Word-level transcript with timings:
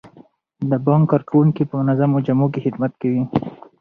د 0.69 0.71
بانک 0.85 1.03
کارکوونکي 1.11 1.63
په 1.69 1.75
منظمو 1.79 2.23
جامو 2.25 2.47
کې 2.53 2.63
خدمت 2.65 2.91
کوي. 3.01 3.23